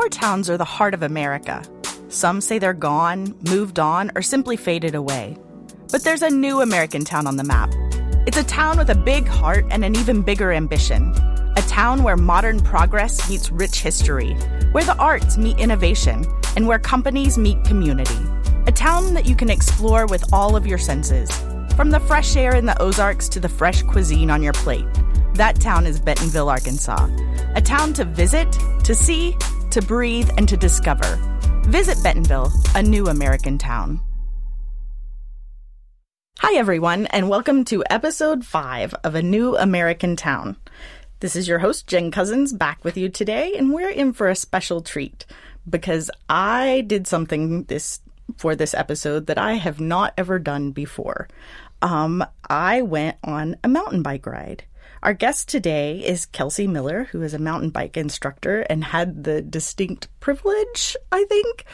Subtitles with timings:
[0.00, 1.62] Our towns are the heart of America.
[2.08, 5.36] Some say they're gone, moved on, or simply faded away.
[5.92, 7.70] But there's a new American town on the map.
[8.26, 11.12] It's a town with a big heart and an even bigger ambition.
[11.58, 14.32] A town where modern progress meets rich history,
[14.72, 16.24] where the arts meet innovation,
[16.56, 18.24] and where companies meet community.
[18.66, 21.30] A town that you can explore with all of your senses,
[21.76, 24.86] from the fresh air in the Ozarks to the fresh cuisine on your plate.
[25.34, 27.06] That town is Bentonville, Arkansas.
[27.54, 28.50] A town to visit,
[28.84, 29.36] to see,
[29.70, 31.18] to breathe, and to discover.
[31.66, 34.00] Visit Bentonville, a new American town.
[36.38, 40.56] Hi, everyone, and welcome to episode five of A New American Town.
[41.20, 44.34] This is your host, Jenn Cozens, back with you today, and we're in for a
[44.34, 45.26] special treat
[45.68, 48.00] because I did something this
[48.36, 51.28] for this episode that I have not ever done before.
[51.82, 54.64] Um, I went on a mountain bike ride.
[55.02, 59.40] Our guest today is Kelsey Miller, who is a mountain bike instructor and had the
[59.40, 61.64] distinct privilege, I think.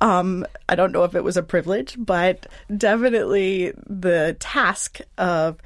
[0.00, 5.58] Um, I don't know if it was a privilege, but definitely the task of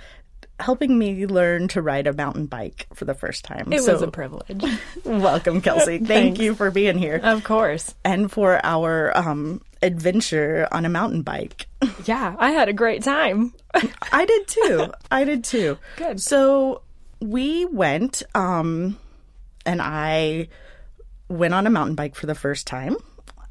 [0.61, 3.73] helping me learn to ride a mountain bike for the first time.
[3.73, 4.63] It so, was a privilege.
[5.05, 5.99] welcome, Kelsey.
[6.05, 7.21] Thank you for being here.
[7.23, 7.95] Of course.
[8.05, 11.67] And for our um, adventure on a mountain bike.
[12.05, 13.55] Yeah, I had a great time.
[14.13, 14.93] I did too.
[15.11, 15.79] I did too.
[15.97, 16.21] Good.
[16.21, 16.83] So
[17.21, 18.99] we went, um,
[19.65, 20.49] and I
[21.29, 22.97] went on a mountain bike for the first time.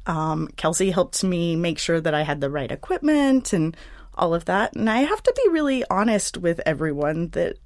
[0.06, 3.76] Um, Kelsey helped me make sure that I had the right equipment and
[4.14, 4.74] all of that.
[4.74, 7.56] And I have to be really honest with everyone that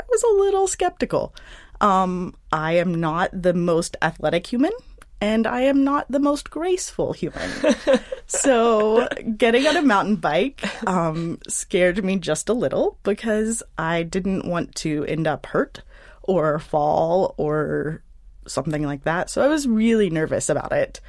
[0.00, 1.34] I was a little skeptical.
[1.80, 4.72] Um, I am not the most athletic human
[5.20, 7.50] and I am not the most graceful human.
[8.26, 14.46] so getting on a mountain bike um, scared me just a little because I didn't
[14.46, 15.82] want to end up hurt
[16.22, 18.02] or fall or
[18.46, 19.30] something like that.
[19.30, 21.00] So I was really nervous about it.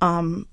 [0.00, 0.46] Um,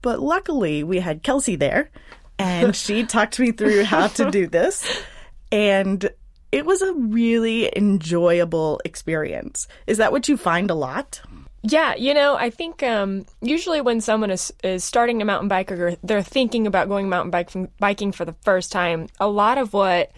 [0.00, 1.90] but luckily, we had Kelsey there,
[2.38, 5.02] and she talked me through how to do this.
[5.50, 6.08] And
[6.50, 9.68] it was a really enjoyable experience.
[9.86, 11.20] Is that what you find a lot?
[11.64, 15.70] Yeah, you know, I think um, usually when someone is is starting a mountain bike
[15.70, 19.72] or they're thinking about going mountain biking biking for the first time, a lot of
[19.72, 20.10] what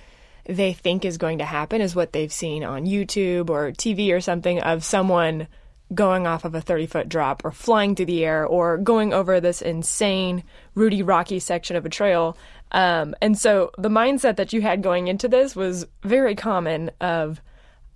[0.46, 4.20] they think is going to happen is what they've seen on YouTube or TV or
[4.20, 5.46] something of someone
[5.92, 9.38] going off of a 30 foot drop or flying through the air or going over
[9.38, 10.42] this insane
[10.74, 12.38] Rudy Rocky section of a trail.
[12.72, 17.40] Um, and so the mindset that you had going into this was very common of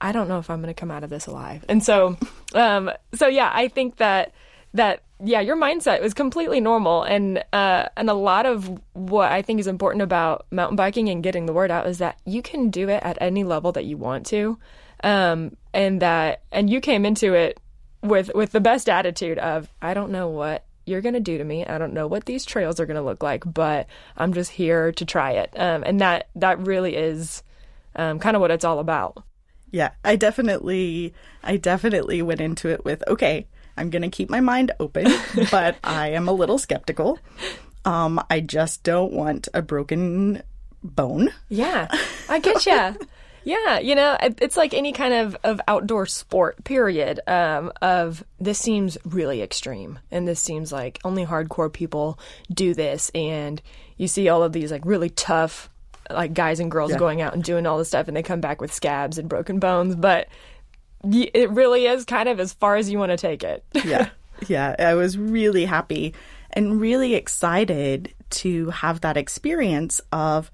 [0.00, 1.64] I don't know if I'm going to come out of this alive.
[1.68, 2.16] And so,
[2.54, 4.32] um, so yeah, I think that
[4.74, 9.42] that yeah, your mindset was completely normal, and uh, and a lot of what I
[9.42, 12.70] think is important about mountain biking and getting the word out is that you can
[12.70, 14.58] do it at any level that you want to,
[15.02, 17.58] um, and that and you came into it
[18.02, 21.44] with with the best attitude of I don't know what you're going to do to
[21.44, 21.66] me.
[21.66, 24.92] I don't know what these trails are going to look like, but I'm just here
[24.92, 25.50] to try it.
[25.56, 27.42] Um, and that that really is
[27.96, 29.24] um, kind of what it's all about.
[29.70, 33.46] Yeah, I definitely, I definitely went into it with okay,
[33.76, 35.06] I'm going to keep my mind open,
[35.50, 37.18] but I am a little skeptical.
[37.84, 40.42] Um, I just don't want a broken
[40.82, 41.32] bone.
[41.48, 41.88] Yeah,
[42.28, 42.96] I get you.
[43.44, 47.20] yeah, you know, it's like any kind of, of outdoor sport, period.
[47.26, 52.18] Um, of this seems really extreme, and this seems like only hardcore people
[52.52, 53.62] do this, and
[53.96, 55.70] you see all of these like really tough
[56.10, 56.98] like guys and girls yeah.
[56.98, 59.58] going out and doing all this stuff and they come back with scabs and broken
[59.58, 60.28] bones but
[61.04, 64.08] it really is kind of as far as you want to take it yeah
[64.48, 66.14] yeah i was really happy
[66.52, 70.50] and really excited to have that experience of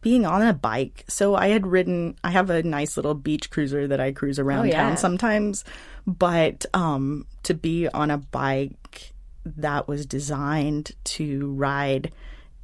[0.00, 3.86] being on a bike so i had ridden i have a nice little beach cruiser
[3.86, 4.82] that i cruise around oh, yeah.
[4.82, 5.64] town sometimes
[6.06, 9.12] but um to be on a bike
[9.44, 12.12] that was designed to ride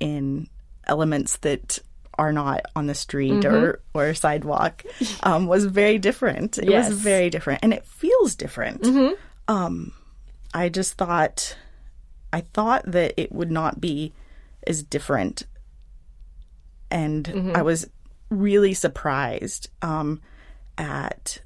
[0.01, 0.49] in
[0.87, 1.81] elements that
[2.19, 3.55] are not on the street mm-hmm.
[3.55, 4.85] or or sidewalk
[5.23, 6.59] um, was very different.
[6.59, 6.91] It yes.
[6.91, 8.83] was very different, and it feels different.
[8.83, 9.15] Mm-hmm.
[9.53, 9.93] Um,
[10.53, 11.57] I just thought,
[12.33, 14.13] I thought that it would not be
[14.67, 15.45] as different,
[16.91, 17.57] and mm-hmm.
[17.57, 17.89] I was
[18.31, 20.21] really surprised um,
[20.77, 21.41] at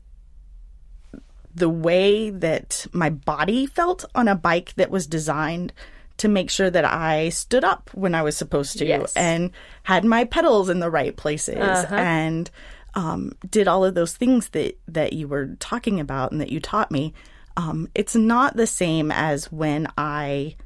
[1.55, 5.73] the way that my body felt on a bike that was designed
[6.19, 9.15] to make sure that I stood up when I was supposed to yes.
[9.17, 9.51] and
[9.83, 11.95] had my pedals in the right places uh-huh.
[11.95, 12.51] and
[12.95, 16.61] um, did all of those things that, that you were talking about and that you
[16.61, 17.15] taught me.
[17.57, 20.57] Um, it's not the same as when I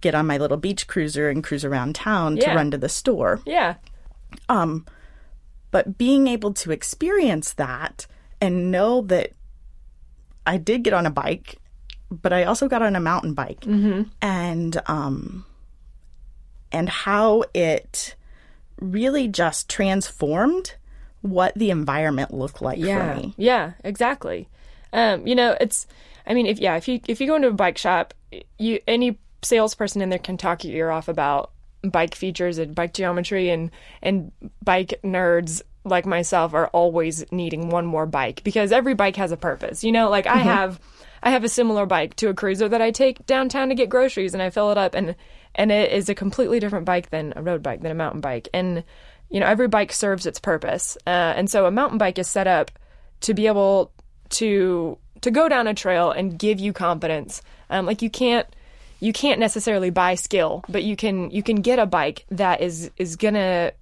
[0.00, 2.50] get on my little beach cruiser and cruise around town yeah.
[2.50, 3.40] to run to the store.
[3.44, 3.74] Yeah.
[4.48, 4.86] Um,
[5.70, 8.06] but being able to experience that
[8.40, 9.32] and know that
[10.46, 11.58] I did get on a bike
[12.22, 14.02] but I also got on a mountain bike, mm-hmm.
[14.22, 15.44] and um,
[16.72, 18.14] and how it
[18.80, 20.74] really just transformed
[21.22, 23.14] what the environment looked like yeah.
[23.14, 23.34] for me.
[23.36, 24.48] Yeah, exactly.
[24.92, 25.86] Um, you know, it's.
[26.26, 28.14] I mean, if yeah, if you if you go into a bike shop,
[28.58, 31.50] you any salesperson in there can talk your ear off about
[31.82, 33.70] bike features and bike geometry and
[34.02, 34.32] and
[34.62, 39.36] bike nerds like myself are always needing one more bike because every bike has a
[39.36, 39.84] purpose.
[39.84, 40.80] You know, like I have
[41.24, 44.34] I have a similar bike to a cruiser that I take downtown to get groceries
[44.34, 45.16] and I fill it up and
[45.54, 48.48] and it is a completely different bike than a road bike than a mountain bike.
[48.52, 48.84] And
[49.30, 50.98] you know, every bike serves its purpose.
[51.06, 52.70] Uh, and so a mountain bike is set up
[53.22, 53.90] to be able
[54.30, 57.40] to to go down a trail and give you confidence.
[57.70, 58.46] Um, like you can't
[59.00, 62.90] you can't necessarily buy skill, but you can you can get a bike that is
[62.98, 63.72] is gonna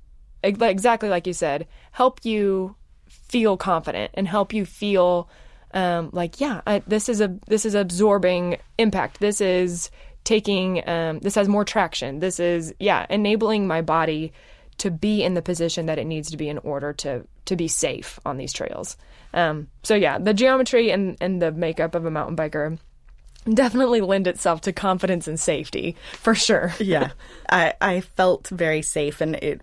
[0.44, 2.74] exactly like you said help you
[3.08, 5.28] feel confident and help you feel
[5.74, 9.20] um, like yeah I, this is a this is absorbing impact.
[9.20, 9.90] This is
[10.24, 12.20] taking um, this has more traction.
[12.20, 14.32] This is yeah enabling my body
[14.78, 17.68] to be in the position that it needs to be in order to to be
[17.68, 18.96] safe on these trails.
[19.34, 22.78] Um, so yeah, the geometry and and the makeup of a mountain biker
[23.52, 26.74] definitely lend itself to confidence and safety for sure.
[26.80, 27.12] yeah.
[27.50, 29.60] I I felt very safe and it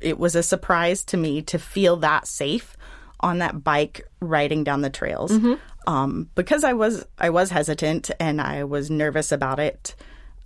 [0.00, 2.75] it was a surprise to me to feel that safe
[3.20, 5.32] on that bike riding down the trails.
[5.32, 5.54] Mm-hmm.
[5.86, 9.94] Um, because I was I was hesitant and I was nervous about it.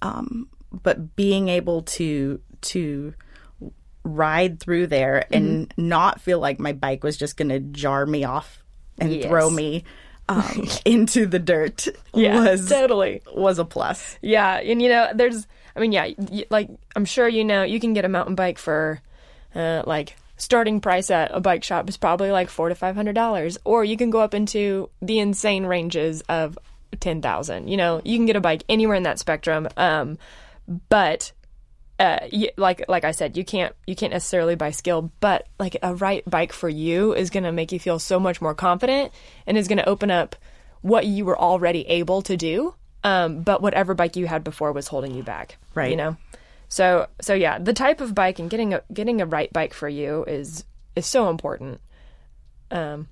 [0.03, 3.15] Um, but being able to to
[4.03, 5.89] ride through there and mm-hmm.
[5.89, 8.65] not feel like my bike was just going to jar me off
[8.99, 9.27] and yes.
[9.27, 9.85] throw me
[10.29, 14.17] um, into the dirt yeah, was totally was a plus.
[14.23, 16.09] Yeah, and you know, there's, I mean, yeah,
[16.51, 19.01] like I'm sure you know, you can get a mountain bike for,
[19.55, 23.15] uh, like starting price at a bike shop is probably like four to five hundred
[23.15, 26.59] dollars, or you can go up into the insane ranges of
[26.99, 27.69] ten thousand.
[27.69, 29.69] You know, you can get a bike anywhere in that spectrum.
[29.77, 30.19] Um,
[30.89, 31.33] but
[31.99, 32.19] uh,
[32.57, 36.29] like like I said, you can't you can't necessarily buy skill, but like a right
[36.29, 39.13] bike for you is going to make you feel so much more confident
[39.47, 40.35] and is going to open up
[40.81, 42.75] what you were already able to do.
[43.05, 45.91] Um, but whatever bike you had before was holding you back, right?
[45.91, 46.17] You know,
[46.71, 49.89] so so yeah, the type of bike and getting a getting a right bike for
[49.89, 50.65] you is
[50.95, 51.81] is so important.
[52.71, 53.09] Um,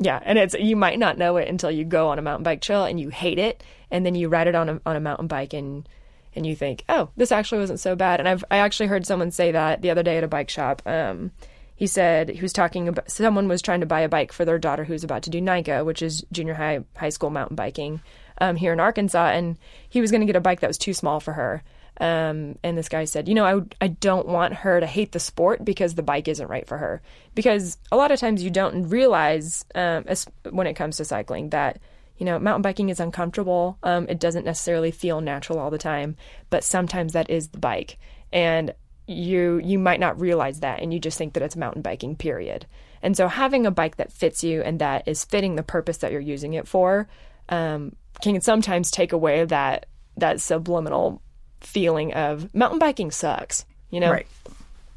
[0.00, 2.62] yeah, and it's you might not know it until you go on a mountain bike
[2.62, 5.26] trail and you hate it, and then you ride it on a on a mountain
[5.26, 5.86] bike and
[6.34, 8.18] and you think, oh, this actually wasn't so bad.
[8.18, 10.80] And I've I actually heard someone say that the other day at a bike shop.
[10.86, 11.32] Um,
[11.76, 14.58] he said he was talking about someone was trying to buy a bike for their
[14.58, 18.00] daughter who's about to do NICA, which is junior high high school mountain biking
[18.38, 19.58] um, here in Arkansas, and
[19.90, 21.62] he was going to get a bike that was too small for her.
[22.02, 25.20] Um, and this guy said, you know, I, I don't want her to hate the
[25.20, 27.00] sport because the bike isn't right for her.
[27.36, 30.04] Because a lot of times you don't realize, um,
[30.50, 31.80] when it comes to cycling, that
[32.18, 33.78] you know, mountain biking is uncomfortable.
[33.82, 36.16] Um, it doesn't necessarily feel natural all the time,
[36.50, 37.98] but sometimes that is the bike.
[38.32, 38.74] And
[39.06, 42.66] you you might not realize that and you just think that it's mountain biking period
[43.02, 46.12] and so having a bike that fits you and that is fitting the purpose that
[46.12, 47.08] you're using it for
[47.48, 51.20] um, can sometimes take away that that subliminal
[51.62, 54.10] feeling of mountain biking sucks you know?
[54.10, 54.26] Right.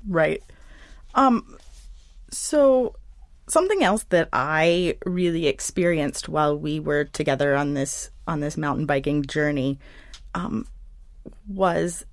[0.08, 0.44] Right.
[1.14, 1.58] Um
[2.32, 2.96] so
[3.48, 8.88] something else that I really experienced while we were together on this on this mountain
[8.88, 9.78] biking journey
[10.34, 10.66] um,
[11.48, 12.04] was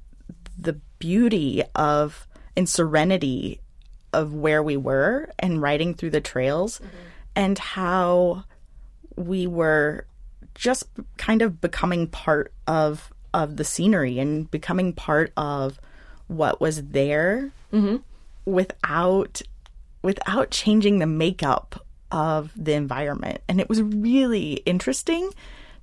[0.58, 3.60] the beauty of and serenity
[4.12, 6.96] of where we were and riding through the trails mm-hmm.
[7.34, 8.44] and how
[9.16, 10.06] we were
[10.54, 10.84] just
[11.16, 15.80] kind of becoming part of of the scenery and becoming part of
[16.28, 17.96] what was there mm-hmm.
[18.44, 19.42] without
[20.02, 23.40] without changing the makeup of the environment.
[23.48, 25.30] And it was really interesting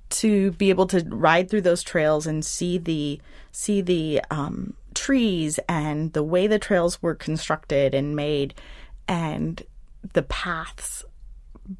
[0.09, 5.59] to be able to ride through those trails and see the see the um, trees
[5.69, 8.53] and the way the trails were constructed and made
[9.07, 9.63] and
[10.13, 11.03] the paths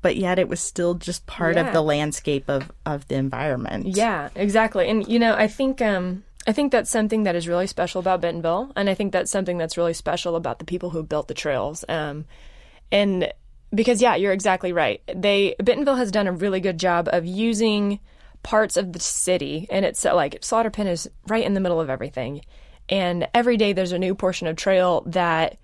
[0.01, 1.67] but yet it was still just part yeah.
[1.67, 3.87] of the landscape of, of the environment.
[3.87, 4.87] Yeah, exactly.
[4.87, 8.21] And you know, I think um I think that's something that is really special about
[8.21, 11.33] Bentonville, and I think that's something that's really special about the people who built the
[11.33, 11.83] trails.
[11.87, 12.25] Um,
[12.91, 13.31] and
[13.73, 15.01] because yeah, you're exactly right.
[15.13, 17.99] They Bentonville has done a really good job of using
[18.41, 21.89] parts of the city, and it's like Slaughter Pen is right in the middle of
[21.89, 22.41] everything,
[22.87, 25.57] and every day there's a new portion of trail that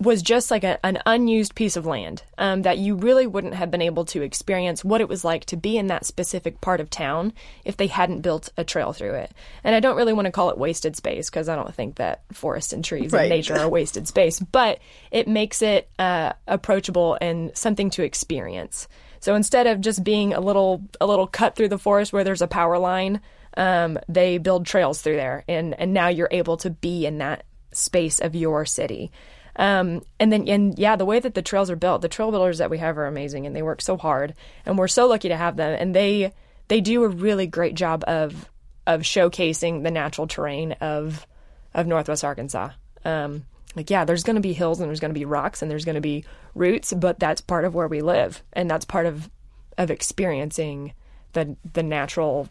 [0.00, 3.70] was just like a, an unused piece of land um, that you really wouldn't have
[3.70, 6.88] been able to experience what it was like to be in that specific part of
[6.88, 7.32] town
[7.64, 9.32] if they hadn't built a trail through it.
[9.64, 12.22] And I don't really want to call it wasted space because I don't think that
[12.32, 13.22] forests and trees right.
[13.22, 14.78] and nature are wasted space, but
[15.10, 18.86] it makes it uh, approachable and something to experience.
[19.20, 22.42] So instead of just being a little a little cut through the forest where there's
[22.42, 23.20] a power line,
[23.56, 27.44] um, they build trails through there, and and now you're able to be in that
[27.72, 29.10] space of your city.
[29.58, 32.58] Um, and then, and yeah, the way that the trails are built, the trail builders
[32.58, 34.34] that we have are amazing, and they work so hard,
[34.64, 35.76] and we're so lucky to have them.
[35.78, 36.32] And they
[36.68, 38.48] they do a really great job of
[38.86, 41.26] of showcasing the natural terrain of
[41.74, 42.70] of Northwest Arkansas.
[43.04, 45.70] Um, like, yeah, there's going to be hills and there's going to be rocks and
[45.70, 46.24] there's going to be
[46.54, 49.28] roots, but that's part of where we live, and that's part of
[49.76, 50.92] of experiencing
[51.32, 52.48] the the natural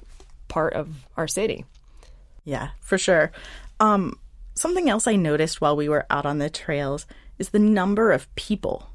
[0.47, 1.65] part of our city.
[2.43, 3.31] Yeah, for sure.
[3.79, 4.17] Um,
[4.57, 7.05] something else I noticed while we were out on the trails
[7.39, 8.89] is the number of people.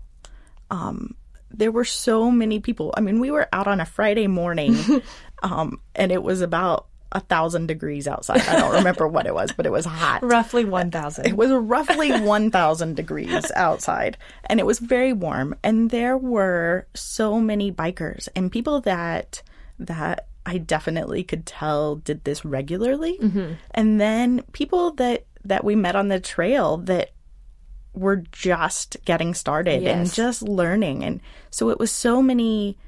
[0.71, 1.15] Um,
[1.51, 2.93] there were so many people.
[2.97, 4.77] I mean, we were out on a Friday morning,
[5.43, 8.41] um, and it was about a thousand degrees outside.
[8.41, 10.23] I don't remember what it was, but it was hot.
[10.23, 11.27] Roughly 1,000.
[11.27, 14.17] It was roughly 1,000 degrees outside,
[14.47, 15.55] and it was very warm.
[15.63, 19.43] And there were so many bikers and people that
[19.79, 23.19] that I definitely could tell did this regularly.
[23.73, 27.11] And then people that that we met on the trail that
[27.95, 31.05] were just getting started and just learning.
[31.05, 31.21] And
[31.51, 32.79] so it was so many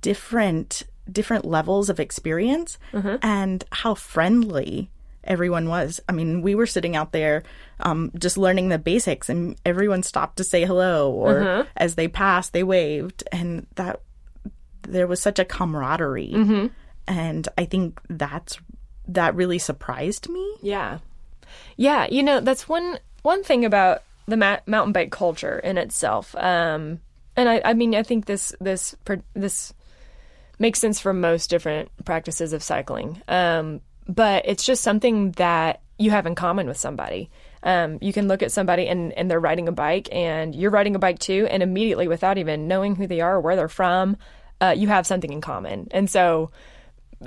[0.00, 3.16] different different levels of experience mm-hmm.
[3.22, 4.90] and how friendly
[5.24, 6.00] everyone was.
[6.08, 7.42] I mean, we were sitting out there
[7.80, 11.68] um, just learning the basics, and everyone stopped to say hello, or mm-hmm.
[11.76, 14.00] as they passed, they waved, and that
[14.82, 16.32] there was such a camaraderie.
[16.34, 16.66] Mm-hmm.
[17.06, 18.58] And I think that's
[19.08, 20.54] that really surprised me.
[20.62, 20.98] Yeah.
[21.76, 26.34] Yeah, you know, that's one one thing about the ma- mountain bike culture in itself.
[26.36, 27.00] Um
[27.36, 28.94] and I I mean, I think this this
[29.34, 29.72] this
[30.58, 33.22] makes sense for most different practices of cycling.
[33.28, 37.30] Um but it's just something that you have in common with somebody.
[37.62, 40.96] Um, you can look at somebody and, and they're riding a bike and you're riding
[40.96, 44.16] a bike too, and immediately, without even knowing who they are or where they're from,
[44.60, 45.88] uh, you have something in common.
[45.92, 46.50] And so,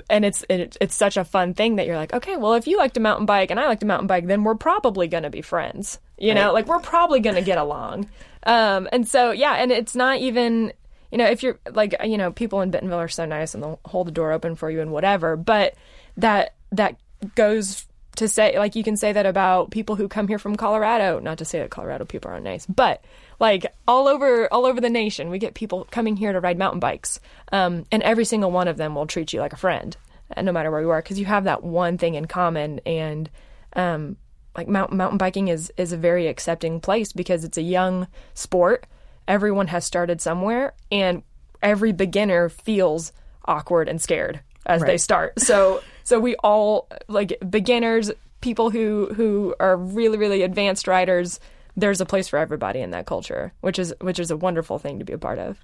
[0.08, 2.78] and it's it, it's such a fun thing that you're like, okay, well, if you
[2.78, 5.30] like to mountain bike and I like to mountain bike, then we're probably going to
[5.30, 5.98] be friends.
[6.18, 8.08] You know, like we're probably going to get along.
[8.44, 10.72] Um, and so yeah, and it's not even
[11.10, 13.80] you know if you're like you know people in Bentonville are so nice and they'll
[13.84, 15.74] hold the door open for you and whatever, but
[16.16, 16.96] that that
[17.34, 17.86] goes
[18.16, 21.18] to say like you can say that about people who come here from Colorado.
[21.20, 23.04] Not to say that Colorado people aren't nice, but
[23.38, 26.80] like all over all over the nation, we get people coming here to ride mountain
[26.80, 27.20] bikes,
[27.52, 29.96] um, and every single one of them will treat you like a friend,
[30.36, 32.80] uh, no matter where you are, because you have that one thing in common.
[32.86, 33.28] And
[33.74, 34.16] um,
[34.56, 38.86] like mountain mountain biking is is a very accepting place because it's a young sport.
[39.28, 41.22] Everyone has started somewhere, and
[41.62, 43.12] every beginner feels
[43.44, 45.40] awkward and scared as they start.
[45.40, 51.38] So so we all like beginners, people who who are really really advanced riders.
[51.76, 54.98] There's a place for everybody in that culture, which is which is a wonderful thing
[54.98, 55.58] to be a part of.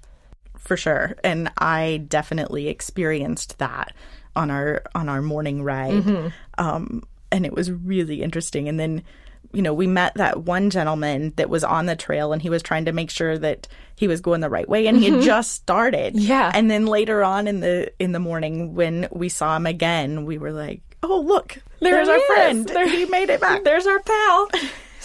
[0.57, 1.15] for sure.
[1.23, 3.93] And i definitely experienced that
[4.35, 6.31] on our on our morning ride.
[6.57, 8.69] Um and it was really interesting.
[8.69, 9.03] And then
[9.51, 12.61] you know we met that one gentleman that was on the trail and he was
[12.63, 15.51] trying to make sure that he was going the right way and he had just
[15.53, 16.15] started.
[16.15, 16.51] Yeah.
[16.53, 20.37] and then later on in the in the morning when we saw him again we
[20.37, 22.25] were like oh look there's he our is.
[22.27, 22.67] friend.
[22.69, 23.63] There- he made it back.
[23.65, 24.49] There's our pal,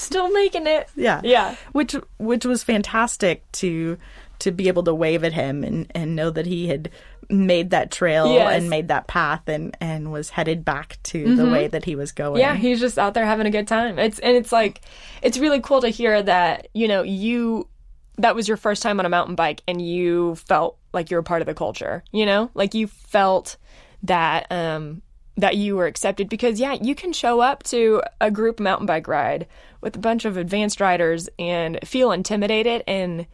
[0.00, 0.88] still making it.
[0.97, 1.57] yeah Yeah.
[1.73, 3.99] which which was fantastic to
[4.40, 6.90] to be able to wave at him and and know that he had
[7.31, 8.61] made that trail Yes.
[8.62, 12.12] and made that path and and was headed back to the way that he was
[12.12, 13.99] going Yeah, he's just out there having a good time.
[13.99, 14.81] It's and it's like
[15.23, 17.69] it's really cool to hear that, you know, you
[18.17, 21.23] that was your first time on a mountain bike and you felt like you were
[21.23, 22.50] part of the culture, you know?
[22.55, 23.57] Like you felt
[24.05, 25.02] that um
[25.38, 29.07] that you were accepted because yeah, you can show up to a group mountain bike
[29.07, 29.47] ride
[29.80, 33.25] with a bunch of advanced riders and feel intimidated and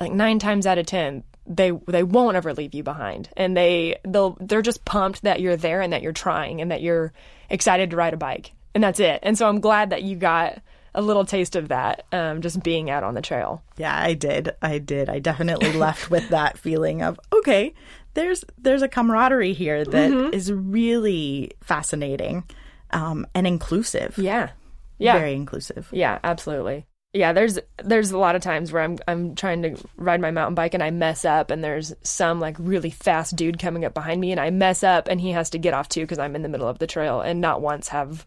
[0.00, 3.28] like 9 times out of 10 they they won't ever leave you behind.
[3.36, 6.80] And they they'll they're just pumped that you're there and that you're trying and that
[6.80, 7.12] you're
[7.50, 8.52] excited to ride a bike.
[8.74, 9.20] And that's it.
[9.22, 10.62] And so i'm glad that you got
[10.94, 13.62] a little taste of that um, just being out on the trail.
[13.76, 14.56] Yeah i did.
[14.62, 15.10] I did.
[15.10, 17.74] I definitely left with that feeling of okay
[18.14, 20.70] there's there's a camaraderie here that is Mm-hmm.
[20.72, 22.44] really fascinating
[22.90, 24.50] um and inclusive yeah
[24.98, 26.86] yeah very inclusive Yeah, absolutely.
[27.16, 30.56] Yeah, there's there's a lot of times where I'm I'm trying to ride my mountain
[30.56, 34.20] bike and I mess up and there's some like really fast dude coming up behind
[34.20, 36.42] me and I mess up and he has to get off too because I'm in
[36.42, 38.26] the middle of the trail and not once have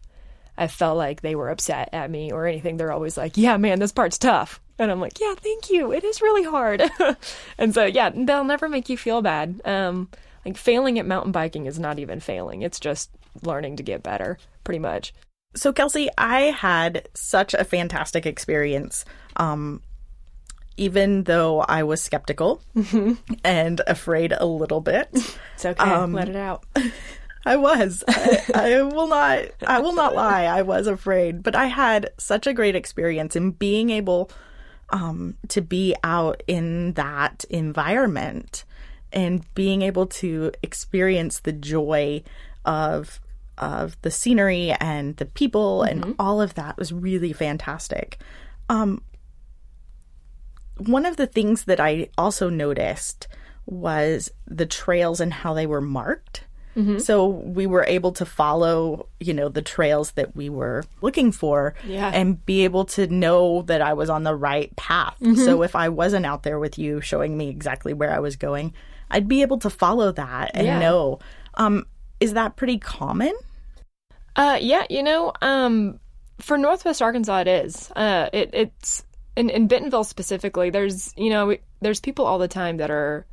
[0.56, 2.78] I felt like they were upset at me or anything.
[2.78, 5.92] They're always like, "Yeah, man, this part's tough." And I'm like, "Yeah, thank you.
[5.92, 6.82] It is really hard."
[7.58, 9.60] and so, yeah, they'll never make you feel bad.
[9.64, 10.08] Um
[10.44, 12.62] like failing at mountain biking is not even failing.
[12.62, 13.10] It's just
[13.42, 15.12] learning to get better, pretty much.
[15.54, 19.04] So, Kelsey, I had such a fantastic experience
[19.36, 19.82] um,
[20.76, 22.62] even though I was skeptical
[23.44, 25.08] and afraid a little bit.
[25.54, 25.82] It's okay.
[25.82, 26.64] Um, Let it out.
[27.44, 28.04] I was.
[28.06, 29.46] I, I will not.
[29.66, 30.44] I will not lie.
[30.44, 34.30] I was afraid, but I had such a great experience in being able
[34.90, 38.64] um, to be out in that environment
[39.12, 42.22] and being able to experience the joy
[42.64, 43.20] of
[43.56, 48.18] of the scenery and the people and all of that was really fantastic.
[48.68, 49.02] Um,
[50.76, 53.26] one of the things that I also noticed
[53.66, 56.44] was the trails and how they were marked.
[56.98, 61.74] So we were able to follow, you know, the trails that we were looking for
[61.84, 62.10] Yeah.
[62.14, 65.16] and be able to know that I was on the right path.
[65.44, 68.74] So if I wasn't out there with you showing me exactly where I was going,
[69.10, 70.78] I'd be able to follow that and Yeah.
[70.78, 71.18] know.
[71.54, 71.84] Um,
[72.20, 73.34] is that pretty common?
[74.36, 75.98] Uh, yeah, you know, um,
[76.38, 77.90] for Northwest Arkansas, it is.
[77.96, 79.04] Uh, it, it's
[79.36, 80.70] in, in Bentonville specifically.
[80.70, 83.26] There's, you know, we- there's people all the time that are.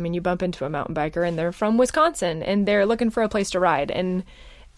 [0.00, 3.10] I mean, you bump into a mountain biker and they're from Wisconsin and they're looking
[3.10, 4.24] for a place to ride, and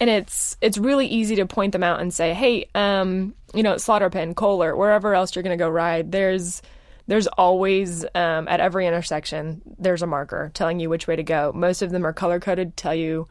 [0.01, 3.77] and it's it's really easy to point them out and say, hey, um, you know,
[3.77, 6.61] Slaughter Pen, Coler, wherever else you're gonna go ride, there's
[7.07, 11.53] there's always um, at every intersection there's a marker telling you which way to go.
[11.55, 13.27] Most of them are color coded, tell you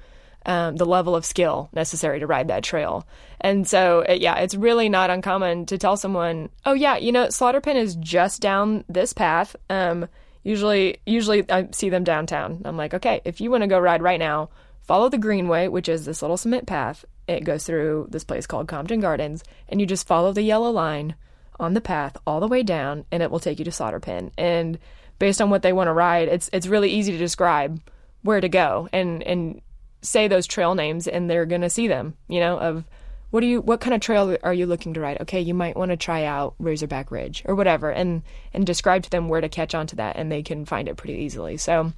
[0.47, 3.07] um, the level of skill necessary to ride that trail.
[3.41, 7.29] And so, it, yeah, it's really not uncommon to tell someone, "Oh yeah, you know,
[7.29, 10.09] Slaughter Pen is just down this path." Um,
[10.43, 12.63] usually, usually I see them downtown.
[12.65, 15.89] I'm like, "Okay, if you want to go ride right now, follow the Greenway, which
[15.89, 17.05] is this little cement path.
[17.29, 21.15] It goes through this place called Compton Gardens, and you just follow the yellow line
[21.61, 24.33] on the path all the way down, and it will take you to Slaughter Pen.
[24.37, 24.79] And
[25.19, 27.81] based on what they want to ride, it's it's really easy to describe
[28.23, 29.61] where to go and and
[30.03, 32.15] say those trail names, and they're gonna see them.
[32.29, 32.85] You know, of
[33.33, 35.23] what do you what kind of trail are you looking to ride?
[35.23, 38.23] Okay, you might want to try out Razorback Ridge or whatever, and
[38.53, 41.23] and describe to them where to catch onto that, and they can find it pretty
[41.23, 41.57] easily.
[41.57, 41.95] So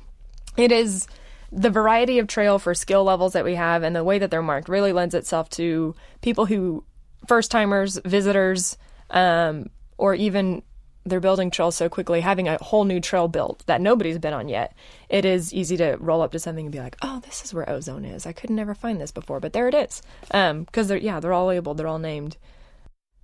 [0.57, 1.09] it is
[1.51, 4.43] the variety of trail for skill levels that we have and the way that they're
[4.43, 6.85] marked really lends itself to people who
[7.27, 8.79] first timers visitors
[9.11, 10.63] um, or even
[11.07, 14.49] they're building trails so quickly having a whole new trail built that nobody's been on
[14.49, 14.75] yet
[15.09, 17.69] it is easy to roll up to something and be like oh this is where
[17.69, 21.21] ozone is i could never find this before but there it is because they're yeah
[21.21, 22.37] they're all labeled they're all named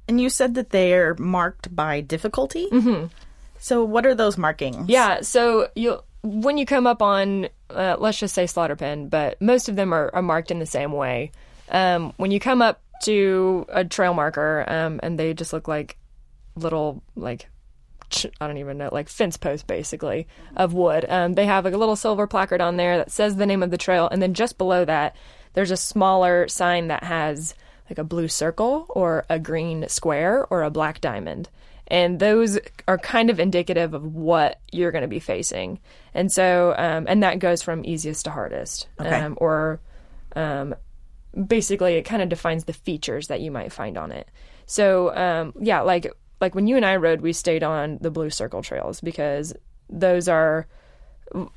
[0.09, 2.67] And you said that they're marked by difficulty.
[2.71, 3.07] Mm-hmm.
[3.61, 4.89] So what are those markings?
[4.89, 9.41] Yeah, so you when you come up on uh, let's just say slaughter pen, but
[9.41, 11.31] most of them are, are marked in the same way.
[11.71, 15.97] Um, when you come up to a trail marker, um, and they just look like
[16.57, 17.49] little like
[18.41, 21.07] I don't even know like fence posts basically of wood.
[21.09, 23.71] Um, they have like a little silver placard on there that says the name of
[23.71, 25.17] the trail, and then just below that
[25.55, 27.55] there's a smaller sign that has
[27.89, 31.49] like a blue circle or a green square or a black diamond.
[31.89, 35.81] And those are kind of indicative of what you're going to be facing.
[36.15, 38.87] And so, um, and that goes from easiest to hardest.
[39.01, 39.11] Okay.
[39.11, 39.81] Um, or
[40.37, 40.77] um,
[41.47, 44.29] basically, it kind of defines the features that you might find on it.
[44.67, 48.31] So, um, yeah, like like when you and I rode, we stayed on the blue
[48.31, 49.55] circle trails because
[49.89, 50.67] those are.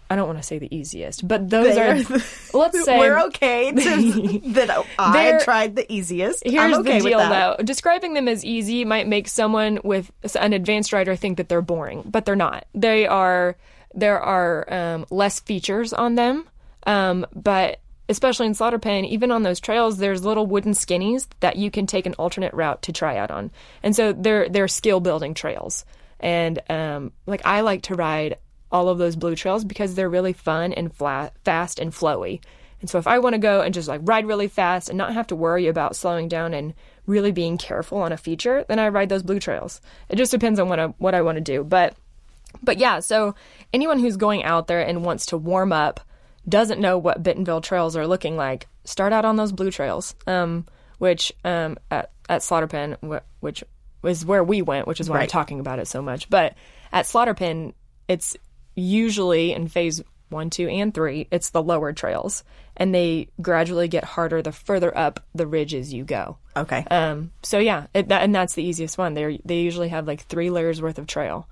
[0.07, 1.95] I don't want to say the easiest, but those They are.
[2.53, 6.43] let's say we're okay to, that I They're- tried the easiest.
[6.45, 7.57] Here's I'm okay the deal, with that.
[7.57, 7.63] though.
[7.63, 12.03] Describing them as easy might make someone with an advanced rider think that they're boring,
[12.05, 12.65] but they're not.
[12.75, 13.55] They are.
[13.95, 16.47] There are um, less features on them,
[16.85, 17.79] um, but
[18.13, 21.87] especially in Slaughter Pen, even on those trails, there's little wooden skinnies that you can
[21.87, 25.83] take an alternate route to try out on, and so they're they're skill building trails.
[26.19, 28.37] And um, like I like to ride
[28.71, 32.41] all of those blue trails because they're really fun and flat, fast and flowy.
[32.79, 35.13] And so if I want to go and just like ride really fast and not
[35.13, 36.73] have to worry about slowing down and
[37.05, 39.81] really being careful on a feature, then I ride those blue trails.
[40.09, 41.63] It just depends on what I what I want to do.
[41.63, 41.95] But
[42.61, 43.35] but yeah, so
[43.73, 45.99] anyone who's going out there and wants to warm up,
[46.47, 50.15] doesn't know what Bentonville trails are looking like, start out on those blue trails.
[50.27, 50.65] Um,
[50.99, 53.63] which um at at Slaughter Pen, wh- which
[54.01, 56.29] was where we went, which is why I'm talking about it so much.
[56.29, 56.55] But
[56.93, 57.73] at Slaughter Pen,
[58.07, 58.37] it's
[58.75, 62.43] usually in phase one, two, and three, it's the lower trails,
[62.77, 66.37] and they gradually get harder the further up the ridges you go.
[66.55, 66.85] Okay.
[66.89, 69.13] Um, so yeah, it, that, and that's the easiest one.
[69.13, 71.47] They they usually have like three layers worth of trail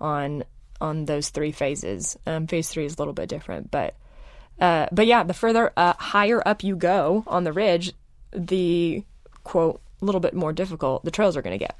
[0.00, 0.44] on
[0.80, 2.18] on those three phases.
[2.26, 3.94] Um, phase three is a little bit different, but
[4.60, 7.92] uh, but yeah, the further uh, higher up you go on the ridge,
[8.32, 9.04] the
[9.44, 11.76] quote a little bit more difficult the trails are going to get.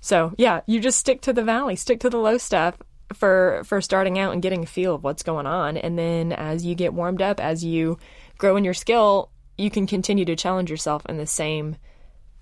[0.00, 2.76] So yeah, you just stick to the valley, stick to the low stuff
[3.12, 6.64] for for starting out and getting a feel of what's going on, and then as
[6.64, 7.98] you get warmed up, as you
[8.38, 11.76] grow in your skill, you can continue to challenge yourself in the same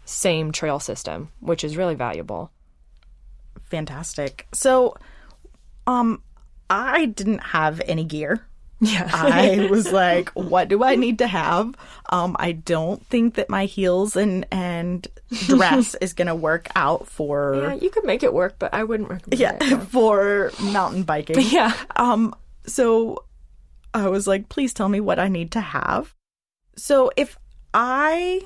[0.05, 2.51] same trail system, which is really valuable.
[3.71, 4.47] fantastic.
[4.53, 4.97] So,
[5.87, 6.23] um,
[6.69, 8.47] I didn't have any gear.
[8.81, 9.09] Yeah.
[9.13, 11.75] I was like, what do I need to have?
[12.11, 15.07] Um, I don't think that my heels and and
[15.47, 18.85] dress is going to work out for yeah, you could make it work, but I
[18.85, 19.89] wouldn't recommend yeah, it.
[19.89, 21.37] for mountain biking.
[21.41, 21.75] Yeah.
[21.97, 22.35] Um,
[22.67, 23.25] so
[23.93, 26.15] I was like, please tell me what I need to have.
[26.77, 27.39] So if
[27.73, 28.43] I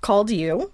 [0.00, 0.70] called you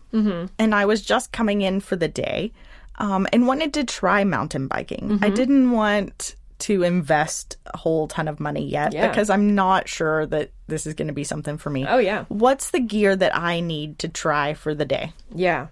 [0.58, 2.52] and I was just coming in for the day
[2.96, 8.26] um, and wanted to try mountain biking, I didn't want to invest a whole ton
[8.28, 9.08] of money yet Yeah.
[9.08, 11.84] because I'm not sure that this is going to be something for me.
[11.86, 12.24] Oh, yeah.
[12.28, 15.12] What's the gear that I need to try for the day?
[15.34, 15.66] Yeah.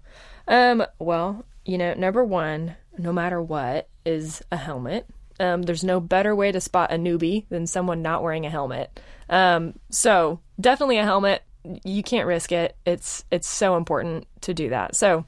[0.49, 5.07] Um, well, you know, number one, no matter what, is a helmet.
[5.41, 9.01] Um, there's no better way to spot a newbie than someone not wearing a helmet.
[9.31, 11.43] Um, so definitely a helmet.
[11.85, 12.77] You can't risk it.
[12.85, 14.95] It's it's so important to do that.
[14.97, 15.25] So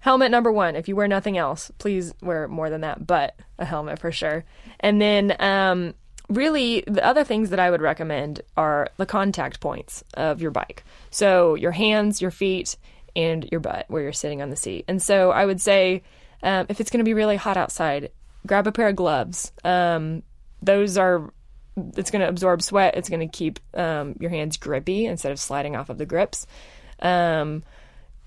[0.00, 0.76] helmet number one.
[0.76, 4.44] If you wear nothing else, please wear more than that, but a helmet for sure.
[4.80, 5.94] And then um,
[6.28, 10.84] really the other things that I would recommend are the contact points of your bike.
[11.10, 12.76] So your hands, your feet,
[13.16, 14.84] and your butt where you're sitting on the seat.
[14.88, 16.02] And so I would say
[16.42, 18.10] um, if it's going to be really hot outside,
[18.46, 19.52] grab a pair of gloves.
[19.64, 20.22] Um,
[20.62, 21.32] those are
[21.96, 22.96] it's going to absorb sweat.
[22.96, 26.46] It's going to keep um, your hands grippy instead of sliding off of the grips.
[27.00, 27.62] Um,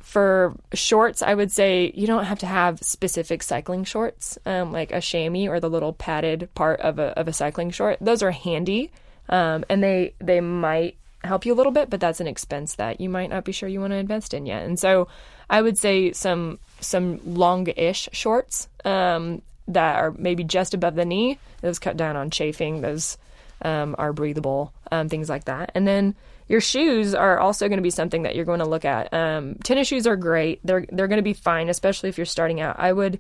[0.04, 4.92] for shorts, I would say you don't have to have specific cycling shorts, um, like
[4.92, 7.98] a chamois or the little padded part of a of a cycling short.
[8.02, 8.92] Those are handy,
[9.30, 13.00] um, and they they might help you a little bit, but that's an expense that
[13.00, 14.64] you might not be sure you want to invest in yet.
[14.64, 15.08] And so,
[15.50, 21.40] I would say some some long-ish shorts um, that are maybe just above the knee.
[21.62, 22.82] Those cut down on chafing.
[22.82, 23.18] Those
[23.62, 25.72] um, are breathable, um, things like that.
[25.74, 26.14] And then
[26.48, 29.14] your shoes are also going to be something that you're going to look at.
[29.14, 30.60] Um, tennis shoes are great.
[30.64, 32.76] They're they're going to be fine, especially if you're starting out.
[32.80, 33.20] I would,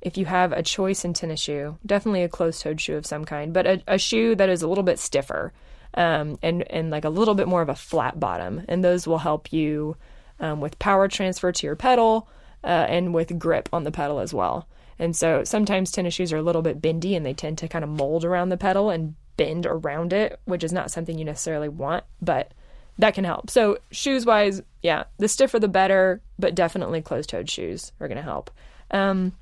[0.00, 3.52] if you have a choice in tennis shoe, definitely a closed-toed shoe of some kind,
[3.52, 5.52] but a, a shoe that is a little bit stiffer
[5.94, 9.18] um, and and like a little bit more of a flat bottom, and those will
[9.18, 9.96] help you
[10.40, 12.28] um, with power transfer to your pedal
[12.64, 14.68] uh, and with grip on the pedal as well.
[14.98, 17.82] And so sometimes tennis shoes are a little bit bendy and they tend to kind
[17.82, 21.68] of mold around the pedal and bend around it, which is not something you necessarily
[21.68, 22.52] want, but
[22.98, 23.50] that can help.
[23.50, 28.16] So shoes wise, yeah, the stiffer the better, but definitely closed toed shoes are going
[28.16, 28.50] to help.
[28.90, 29.32] Um,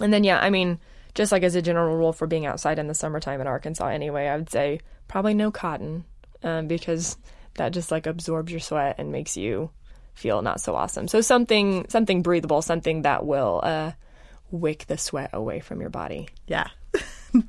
[0.00, 0.78] and then yeah, I mean,
[1.14, 4.26] just like as a general rule for being outside in the summertime in Arkansas, anyway,
[4.26, 6.04] I would say probably no cotton
[6.42, 7.16] um, because
[7.54, 9.70] that just like absorbs your sweat and makes you
[10.14, 11.08] feel not so awesome.
[11.08, 13.92] So something something breathable, something that will uh,
[14.50, 16.28] wick the sweat away from your body.
[16.46, 16.68] Yeah.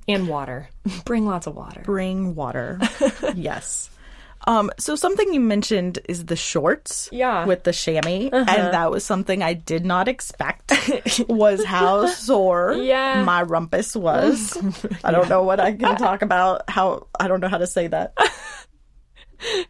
[0.05, 0.69] And water.
[1.05, 1.81] Bring lots of water.
[1.85, 2.77] Bring water.
[3.35, 3.89] yes.
[4.47, 7.09] Um, so something you mentioned is the shorts.
[7.11, 7.45] Yeah.
[7.45, 8.29] With the chamois.
[8.31, 10.71] And that was something I did not expect
[11.27, 13.23] was how sore Yeah.
[13.23, 14.57] my rumpus was.
[15.03, 17.87] I don't know what I can talk about how I don't know how to say
[17.87, 18.13] that.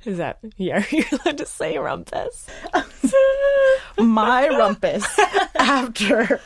[0.06, 0.84] Is that yeah?
[0.92, 2.48] You're allowed to say rumpus.
[3.98, 5.06] My rumpus
[5.56, 6.40] after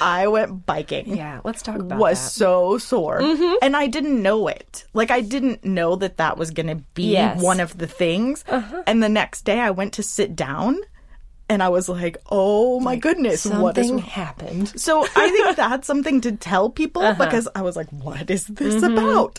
[0.00, 1.16] I went biking.
[1.16, 2.44] yeah, let's talk about was that.
[2.44, 2.78] Mm-hmm.
[2.78, 3.20] so sore
[3.62, 7.12] and i didn't know it like i didn't know that that was going to be
[7.12, 7.36] Yes.
[7.36, 7.46] Uh-huh.
[7.46, 8.44] one of the things
[8.86, 10.78] and the next day i went to sit down
[11.48, 14.68] and i was like oh my goodness what happened.
[14.80, 17.24] so i think that's something to tell people Uh-huh.
[17.24, 19.38] because i was like what is this about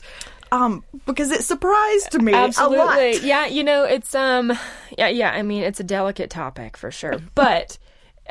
[0.52, 2.38] um because it surprised me a.
[2.38, 3.28] Absolutely.
[3.28, 4.52] Yeah, you know, it's um
[4.98, 7.18] yeah, yeah, I mean, it's a delicate topic for sure.
[7.36, 7.78] But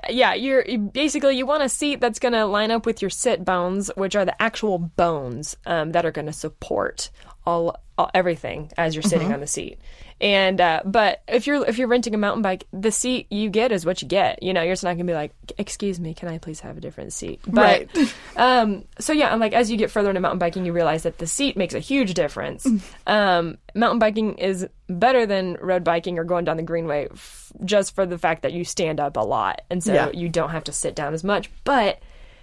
[0.09, 3.11] yeah, you're you- basically you want a seat that's going to line up with your
[3.11, 7.11] sit bones, which are the actual bones um, that are going to support
[7.49, 9.79] all, all everything as you're sitting on the seat.
[10.21, 13.71] And uh, but if you're if you're renting a mountain bike, the seat you get
[13.71, 14.43] is what you get.
[14.43, 16.81] You know, you're just not to be like, "Excuse me, can I please have a
[16.81, 18.15] different seat?" But Right.
[18.37, 21.19] um, so yeah, I'm like as you get further into mountain biking, you realize that
[21.19, 22.67] the seat makes a huge difference.
[23.07, 27.95] Um, mountain biking is better than road biking or going down the greenway, f- just
[27.95, 30.11] for the fact that you stand up a lot, and so Yeah.
[30.13, 31.49] you don't have to sit down as much.
[31.63, 32.01] But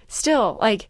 [0.08, 0.88] still, like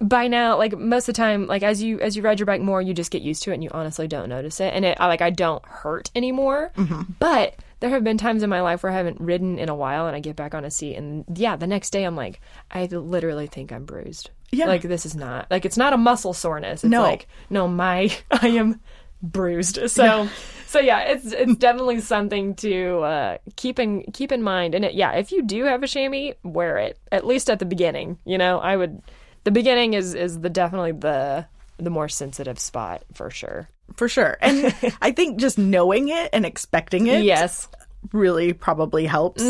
[0.00, 2.60] by now, like most of the time, like as you as you ride your bike
[2.62, 4.96] more, you just get used to it, and you honestly don't notice it, and it
[5.00, 6.72] I, like I don't hurt anymore.
[7.18, 10.06] But there have been times in my life where I haven't ridden in a while,
[10.06, 12.86] and I get back on a seat, and yeah, the next day I'm like, I
[12.86, 14.30] literally think I'm bruised.
[14.52, 14.66] Yeah.
[14.66, 16.82] like this is not like it's not a muscle soreness.
[16.82, 17.02] It's No.
[17.02, 18.80] like no, my I am
[19.22, 19.78] bruised.
[19.90, 20.28] So.
[20.66, 24.72] So yeah, it's it's definitely something to uh, keep in keep in mind.
[24.76, 27.64] And it, yeah, if you do have a chamois, wear it at least at the
[27.64, 28.18] beginning.
[28.24, 29.02] You know, I would.
[29.44, 31.46] The beginning is is the definitely the
[31.78, 33.68] the more sensitive spot for sure.
[33.96, 37.68] for sure and i think just knowing it and expecting it Yes.
[38.12, 39.42] really probably helps.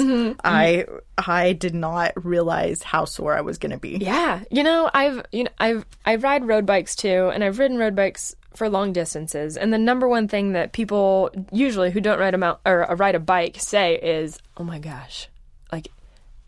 [0.44, 0.85] I
[1.18, 3.98] I did not realize how sore I was going to be.
[4.00, 7.79] Yeah, you know, I've you know I've I ride road bikes too, and I've ridden
[7.79, 9.57] road bikes for long distances.
[9.57, 12.96] And the number one thing that people usually who don't ride a mount or uh,
[12.96, 15.29] ride a bike say is, "Oh my gosh, like."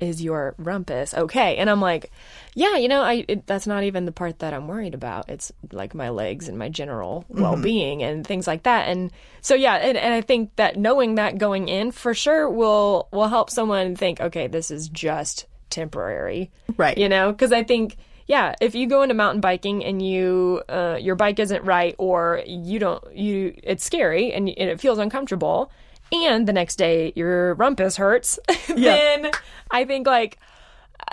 [0.03, 1.57] Is your rumpus okay?
[1.59, 2.11] And I'm like,
[2.55, 5.31] yeah, you know, I it, that's not even the part that I'm worried about.
[5.31, 8.88] It's like my legs and my general well being and things like that.
[8.88, 9.12] And
[9.43, 13.29] so yeah, and, and I think that knowing that going in for sure will will
[13.29, 16.99] help someone think, okay, this is just temporary, Right.
[16.99, 20.99] You know, because I think yeah, if you go into mountain biking and you uh,
[21.01, 25.71] your bike isn't right or you don't you it's scary and it feels uncomfortable
[26.12, 29.31] and the next day your rumpus hurts, then
[29.70, 30.38] I think like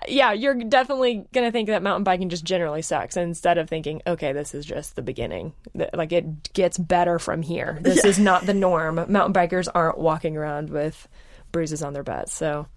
[0.07, 4.33] yeah, you're definitely gonna think that mountain biking just generally sucks instead of thinking, okay,
[4.33, 5.53] this is just the beginning.
[5.93, 7.79] Like it gets better from here.
[7.89, 8.95] This is not the norm.
[8.95, 11.07] Mountain bikers aren't walking around with
[11.51, 12.33] bruises on their butts.
[12.33, 12.67] So,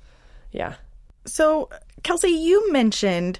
[0.50, 0.74] yeah.
[1.26, 1.68] So,
[2.02, 3.38] Kelsey, you mentioned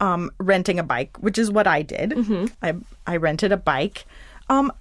[0.00, 2.12] um, renting a bike, which is what I did.
[2.60, 2.74] I
[3.06, 4.04] I rented a bike.
[4.48, 4.72] Um,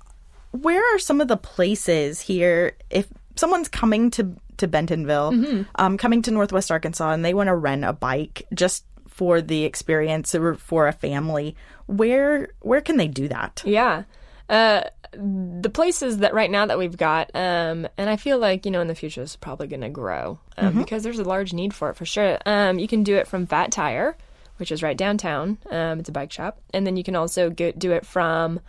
[0.52, 6.22] where are some of the places here if someone's coming to to Bentonville, um, coming
[6.24, 10.56] to Northwest Arkansas, and they want to rent a bike just for the experience or
[10.56, 11.56] for a family?
[11.86, 13.62] Where where can they do that?
[13.66, 14.04] Yeah.
[14.50, 14.82] Uh,
[15.14, 18.82] the places that right now that we've got, um, and I feel like, you know,
[18.82, 21.90] in the future it's probably going to grow um, because there's a large need for
[21.90, 22.38] it for sure.
[22.46, 24.18] Um, you can do it from Phat Tire,
[24.58, 25.58] which is right downtown.
[25.70, 26.60] Um, it's a bike shop.
[26.74, 28.60] And then you can also do it from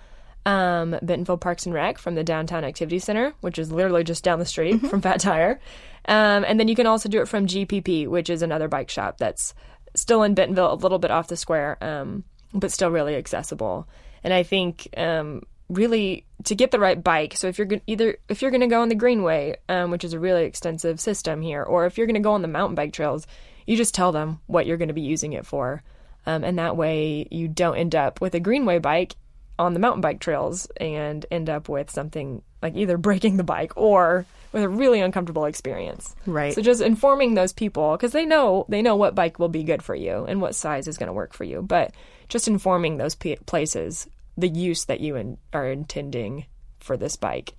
[0.44, 4.38] um, Bentonville Parks and Rec from the Downtown Activity Center, which is literally just down
[4.38, 5.60] the street from Phat Tire.
[6.06, 9.18] Um, and then you can also do it from GPP, which is another bike shop
[9.18, 9.54] that's
[9.94, 13.88] still in Bentonville, a little bit off the square, um, but still really accessible.
[14.24, 17.36] And I think um, really to get the right bike.
[17.36, 20.04] So if you're go- either if you're going to go on the Greenway, um, which
[20.04, 22.74] is a really extensive system here, or if you're going to go on the mountain
[22.74, 23.26] bike trails,
[23.66, 25.82] you just tell them what you're going to be using it for,
[26.26, 29.14] um, and that way you don't end up with a Greenway bike
[29.58, 33.72] on the mountain bike trails and end up with something like either breaking the bike
[33.76, 36.14] or with a really uncomfortable experience.
[36.26, 36.54] Right.
[36.54, 39.82] So just informing those people because they know they know what bike will be good
[39.82, 41.94] for you and what size is going to work for you, but
[42.28, 46.46] just informing those p- places the use that you in, are intending
[46.80, 47.52] for this bike,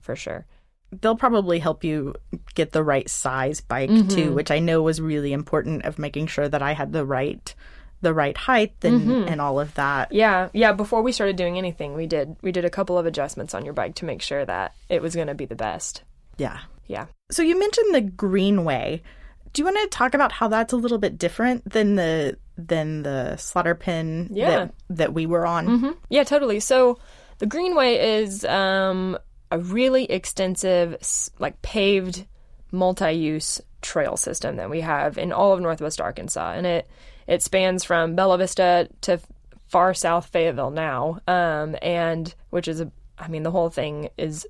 [0.00, 0.46] for sure.
[1.00, 2.14] they'll probably help you
[2.54, 4.34] get the right size bike too, mm-hmm.
[4.34, 7.54] which I know was really important of making sure that I had the right
[8.02, 10.12] the right height and and all of that.
[10.12, 10.72] Yeah, yeah.
[10.72, 13.74] Before we started doing anything, we did we did a couple of adjustments on your
[13.74, 16.02] bike to make sure that it was going to be the best.
[16.36, 16.58] Yeah.
[16.86, 17.06] Yeah.
[17.30, 19.02] So you mentioned the Greenway.
[19.52, 23.02] Do you want to talk about how that's a little bit different than the than
[23.02, 24.50] the Slaughter Pen Yeah.
[24.50, 25.96] that that we were on?
[26.10, 26.60] Yeah, totally.
[26.60, 26.98] So
[27.38, 29.18] the Greenway is um,
[29.50, 30.96] a really extensive,
[31.38, 32.26] like paved,
[32.72, 36.88] multi-use trail system that we have in all of Northwest Arkansas, and it
[37.26, 39.20] it spans from Bella Vista to
[39.68, 44.46] far south Fayetteville now, um, and which is a, I mean, the whole thing is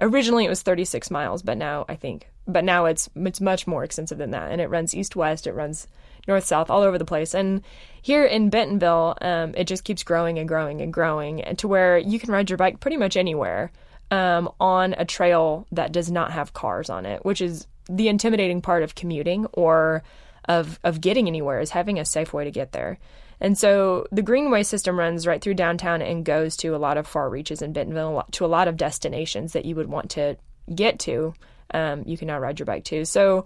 [0.00, 3.84] originally it was 36 miles, but now I think, but now it's it's much more
[3.84, 5.86] extensive than that, and it runs east west, it runs
[6.26, 7.34] north south, all over the place.
[7.34, 7.62] And
[8.02, 12.18] here in Bentonville, um, it just keeps growing and growing and growing, to where you
[12.18, 13.72] can ride your bike pretty much anywhere
[14.10, 18.60] um, on a trail that does not have cars on it, which is the intimidating
[18.60, 20.02] part of commuting or
[20.48, 22.98] of of getting anywhere is having a safe way to get there.
[23.40, 27.06] And so the Greenway system runs right through downtown and goes to a lot of
[27.06, 30.36] far reaches in Bentonville, to a lot of destinations that you would want to
[30.74, 31.34] get to.
[31.72, 33.04] Um, you can now ride your bike too.
[33.04, 33.44] So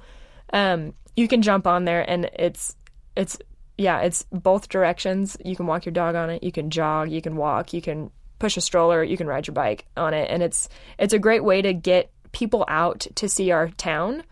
[0.52, 2.74] um, you can jump on there, and it's
[3.16, 3.36] it's
[3.76, 5.36] yeah, it's both directions.
[5.44, 6.42] You can walk your dog on it.
[6.42, 7.10] You can jog.
[7.10, 7.72] You can walk.
[7.72, 9.02] You can push a stroller.
[9.02, 12.10] You can ride your bike on it, and it's it's a great way to get
[12.32, 14.22] people out to see our town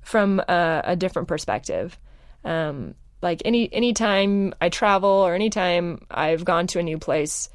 [0.00, 1.98] from a, a different perspective.
[2.44, 7.48] Um, like any anytime I travel or anytime I've gone to a new place,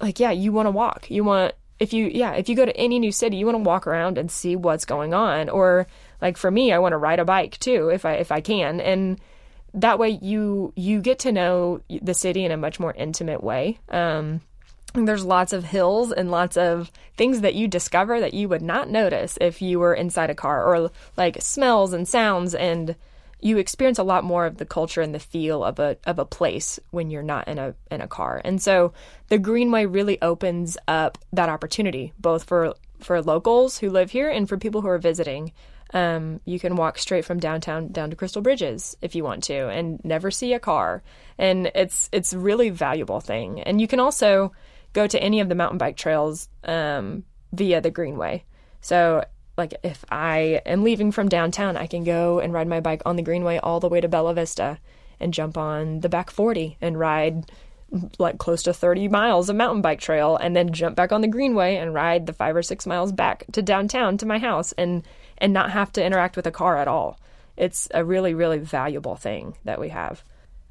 [0.00, 1.10] like yeah, you want to walk.
[1.10, 3.68] You want if you yeah if you go to any new city, you want to
[3.68, 5.48] walk around and see what's going on.
[5.48, 5.86] Or
[6.20, 8.80] like for me, I want to ride a bike too if I if I can,
[8.80, 9.18] and
[9.74, 13.78] that way you you get to know the city in a much more intimate way.
[13.90, 14.40] Um,
[14.94, 18.62] and there's lots of hills and lots of things that you discover that you would
[18.62, 22.96] not notice if you were inside a car or like smells and sounds and
[23.40, 26.24] you experience a lot more of the culture and the feel of a of a
[26.24, 28.40] place when you're not in a in a car.
[28.44, 28.92] And so
[29.28, 34.48] the Greenway really opens up that opportunity both for for locals who live here and
[34.48, 35.52] for people who are visiting.
[35.94, 39.68] Um, you can walk straight from downtown down to Crystal Bridges if you want to,
[39.68, 41.02] and never see a car.
[41.38, 43.60] And it's it's really valuable thing.
[43.60, 44.52] And you can also
[44.94, 48.44] go to any of the mountain bike trails um, via the Greenway.
[48.80, 49.24] So
[49.56, 53.16] like if I am leaving from downtown, I can go and ride my bike on
[53.16, 54.78] the Greenway all the way to Bella Vista
[55.18, 57.50] and jump on the back 40 and ride
[58.18, 61.28] like close to 30 miles of mountain bike trail and then jump back on the
[61.28, 65.06] greenway and ride the 5 or 6 miles back to downtown to my house and
[65.38, 67.18] and not have to interact with a car at all.
[67.56, 70.24] It's a really really valuable thing that we have.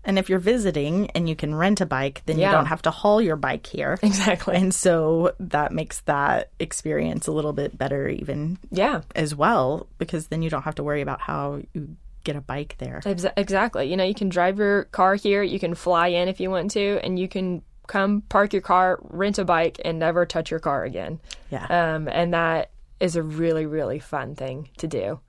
[0.05, 2.49] And if you're visiting and you can rent a bike, then Yeah.
[2.51, 3.97] you don't have to haul your bike here.
[4.03, 4.55] Exactly.
[4.55, 9.01] And so that makes that experience a little bit better, even Yeah.
[9.15, 12.75] as well, because then you don't have to worry about how you get a bike
[12.79, 13.01] there.
[13.05, 13.89] Exactly.
[13.89, 16.71] You know, you can drive your car here, you can fly in if you want
[16.71, 20.59] to, and you can come park your car, rent a bike, and never touch your
[20.59, 21.19] car again.
[21.51, 21.65] Yeah.
[21.65, 25.19] Um, and that is a really, really fun thing to do.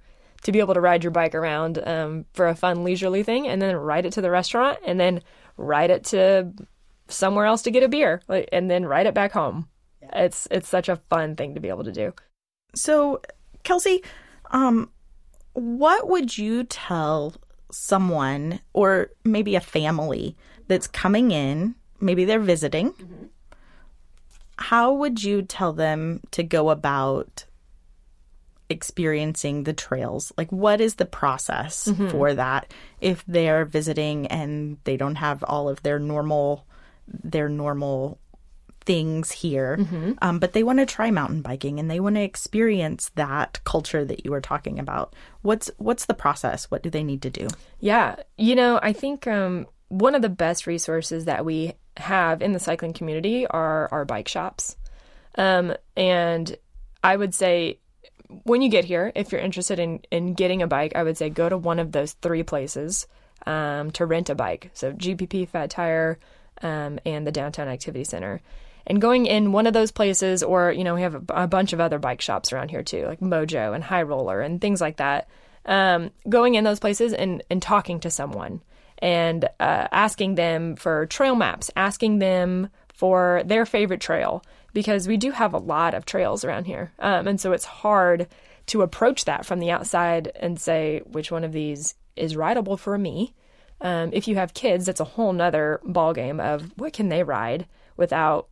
[0.46, 3.60] To be able to ride your bike around um, for a fun leisurely thing, and
[3.60, 5.20] then ride it to the restaurant, and then
[5.56, 6.52] ride it to
[7.08, 9.68] somewhere else to get a beer, like, and then ride it back home.
[10.12, 12.14] It's it's such a fun thing to be able to do.
[12.76, 13.20] So,
[13.64, 14.04] Kelsey,
[14.52, 14.88] um,
[15.54, 17.34] what would you tell
[17.72, 20.36] someone or maybe a family
[20.68, 21.74] that's coming in?
[21.98, 22.94] Maybe they're visiting.
[24.58, 27.46] How would you tell them to go about
[28.68, 30.32] experiencing the trails?
[30.36, 35.68] Like, what is the process for that if they're visiting and they don't have all
[35.68, 36.66] of their normal
[37.08, 38.18] their normal
[38.80, 39.76] things here,
[40.22, 44.04] um, but they want to try mountain biking and they want to experience that culture
[44.04, 45.14] that you were talking about.
[45.42, 46.70] What's what's the process?
[46.70, 47.48] What do they need to do?
[47.80, 52.52] Yeah, you know, I think um, one of the best resources that we have in
[52.52, 54.76] the cycling community are our bike shops.
[55.36, 56.56] Um, and
[57.02, 57.80] I would say
[58.44, 61.30] when you get here, if you're interested in, in getting a bike, I would say
[61.30, 63.06] go to one of those three places
[63.46, 64.70] um, to rent a bike.
[64.74, 66.18] So GPP, Phat Tire,
[66.62, 68.40] um, and the Downtown Activity Center.
[68.86, 71.72] And going in one of those places, or, you know, we have a, a bunch
[71.72, 74.96] of other bike shops around here too, like Mojo and High Roller and things like
[74.98, 75.28] that.
[75.64, 78.62] Um, going in those places and, and talking to someone
[78.98, 84.42] and uh, asking them for trail maps, asking them for their favorite trail,
[84.76, 86.92] because we do have a lot of trails around here.
[86.98, 88.28] Um, and so it's hard
[88.66, 92.98] to approach that from the outside and say which one of these is rideable for
[92.98, 93.32] me.
[93.80, 97.66] Um, if you have kids, that's a whole nother ballgame of what can they ride
[97.96, 98.48] without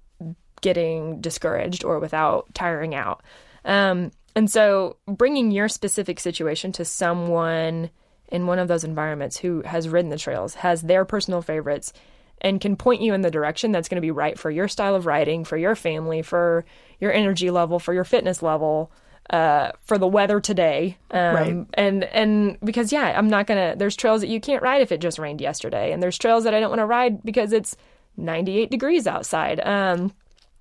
[0.63, 3.23] getting discouraged or without tiring out.
[3.67, 7.91] Um, and so bringing your specific situation to someone
[8.29, 11.93] in one of those environments who has ridden the trails, has their personal favorites,
[12.41, 14.95] and can point you in the direction that's going to be right for your style
[14.95, 16.65] of riding, for your family, for
[17.01, 18.93] your energy level, for your fitness level,
[19.31, 20.99] uh, for the weather today.
[21.11, 21.67] Um, Right.
[21.75, 23.75] And and because yeah, I'm not gonna.
[23.77, 26.55] There's trails that you can't ride if it just rained yesterday, and there's trails that
[26.55, 27.77] I don't want to ride because it's
[28.17, 29.61] 98 degrees outside.
[29.61, 30.13] Um,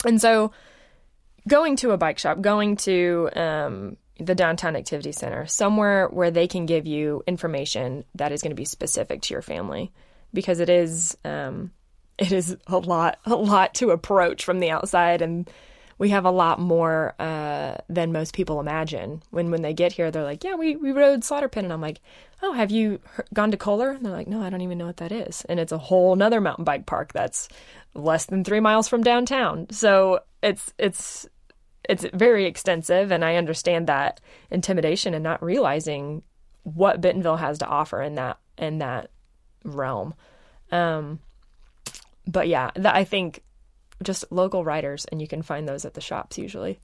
[0.06, 0.52] and so
[1.48, 6.48] going to a bike shop, going to um, the downtown activity center, somewhere where they
[6.48, 9.92] can give you information that is going to be specific to your family,
[10.34, 11.72] because it is um,
[12.18, 15.50] it is a lot a lot to approach from the outside, and
[15.98, 19.24] we have a lot more uh, than most people imagine.
[19.30, 21.82] When when they get here, they're like, "Yeah, we we rode Slaughter Pen," and I'm
[21.82, 22.00] like,
[22.42, 23.00] "Oh, have you
[23.34, 25.60] gone to Coler?" And they're like, "No, I don't even know what that is." And
[25.60, 27.48] it's a whole nother mountain bike park that's
[27.94, 29.68] less than three miles from downtown.
[29.70, 31.28] So it's it's
[31.88, 36.24] it's very extensive, and I understand that intimidation and not realizing
[36.64, 39.10] what Bentonville has to offer in that in that
[39.64, 40.14] realm.
[40.72, 41.20] Um,
[42.28, 43.44] but yeah, that, I think
[44.02, 46.80] just local writers, and you can find those at the shops usually.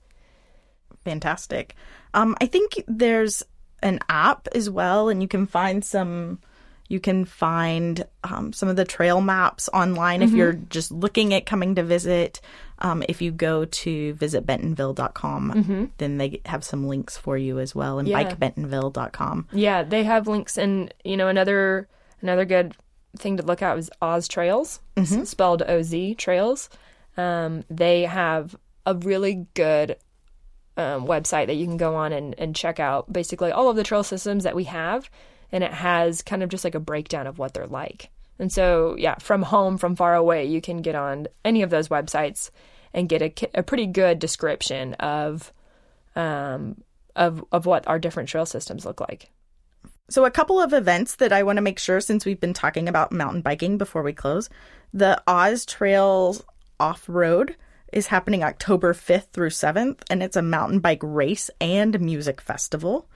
[1.04, 1.74] Fantastic.
[2.14, 3.42] Um, I think there's
[3.82, 6.40] an app as well, and you can find some.
[6.88, 11.46] You can find um, some of the trail maps online if you're just looking at
[11.46, 12.40] coming to visit.
[12.80, 17.98] Um, if you go to visitbentonville.com, then they have some links for you as well,
[18.00, 18.24] and Yeah.
[18.24, 19.48] bikebentonville.com.
[19.52, 21.88] Yeah, they have links, and you know another
[22.22, 22.76] another good
[23.16, 26.68] thing to look at is Oz Trails, s- spelled O Z Trails.
[27.16, 28.54] Um, they have
[28.86, 29.96] a really good
[30.76, 33.82] um, website that you can go on and, and check out basically all of the
[33.82, 35.10] trail systems that we have,
[35.52, 38.10] and it has kind of just like a breakdown of what they're like.
[38.38, 41.88] And so, yeah, from home, from far away, you can get on any of those
[41.88, 42.50] websites
[42.94, 45.52] and get a, a pretty good description of
[46.16, 46.82] um,
[47.14, 49.30] of of what our different trail systems look like.
[50.10, 52.88] So, a couple of events that I want to make sure since we've been talking
[52.88, 54.50] about mountain biking before we close.
[54.92, 56.42] The Oz Trails
[56.80, 57.54] Off Road
[57.92, 63.08] is happening October 5th through 7th, and it's a mountain bike race and music festival.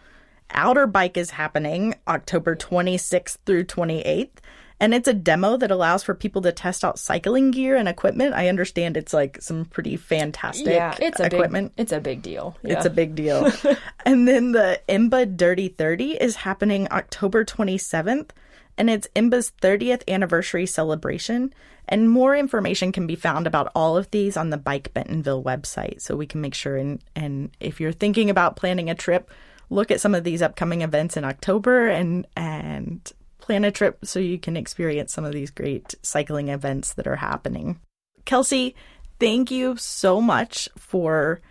[0.50, 4.38] Outer Bike is happening October 26th through 28th,
[4.84, 8.34] And it's a demo that allows for people to test out cycling gear and equipment.
[8.34, 11.74] I understand it's like some pretty fantastic yeah, it's a equipment.
[11.74, 12.54] Big, it's a big deal.
[12.62, 13.50] It's a big deal.
[14.04, 18.32] and then the IMBA Dirty 30 is happening October 27th,
[18.76, 21.54] and it's IMBA's 30th anniversary celebration.
[21.88, 26.02] And more information can be found about all of these on the Bike Bentonville website.
[26.02, 29.30] So we can make sure and, and if you're thinking about planning a trip,
[29.70, 33.10] look at some of these upcoming events in October and and
[33.44, 37.16] plan a trip so you can experience some of these great cycling events that are
[37.16, 37.78] happening.
[38.24, 38.74] Kelsey,
[39.20, 41.42] thank you so much for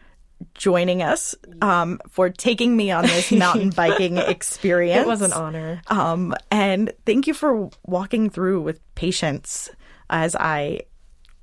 [0.56, 5.06] joining us, um, for taking me on this mountain biking experience.
[5.06, 5.84] It was an honor.
[5.86, 9.70] Um, and thank you for walking through with patience
[10.10, 10.82] as I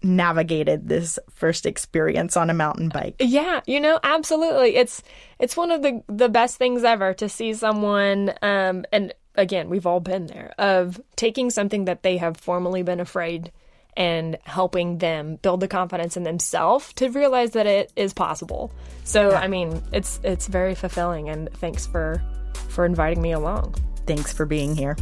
[0.03, 3.15] navigated this first experience on a mountain bike.
[3.21, 4.75] Yeah, you know, absolutely.
[4.75, 5.03] It's
[5.39, 9.87] it's one of the the best things ever to see someone um and again, we've
[9.87, 13.51] all been there of taking something that they have formerly been afraid
[13.97, 18.73] and helping them build the confidence in themselves to realize that it is possible.
[19.05, 22.23] So, I mean, it's it's very fulfilling and thanks for
[22.69, 23.75] for inviting me along.
[24.07, 24.97] Thanks for being here.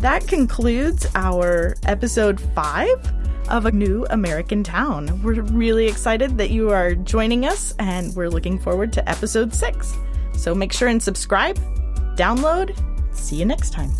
[0.00, 5.22] That concludes our episode 5 of A New American Town.
[5.22, 9.94] We're really excited that you are joining us and we're looking forward to episode 6.
[10.34, 11.56] So make sure and subscribe,
[12.16, 12.76] download.
[13.14, 13.90] See you next time.